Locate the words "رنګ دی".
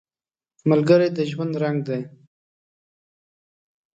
1.63-2.01